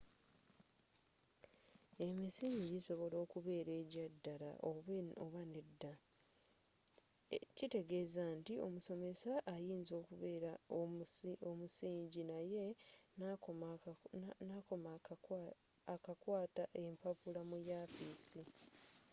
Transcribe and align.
emisingi 2.07 2.63
gisobola 2.73 3.15
okubera 3.25 3.71
egyaddala 3.81 4.49
oba 5.23 5.41
nedda 5.53 5.93
kitegezza 7.55 8.23
nti 8.39 8.53
omusomesa 8.65 9.31
ayinza 9.53 9.93
okubera 10.01 10.51
omusingi 11.49 12.21
naye 12.31 12.65
n'akoma 14.47 14.89
akakwata 16.45 16.63
empapula 16.85 17.41
mu 17.49 17.57
yafisi 17.69 18.41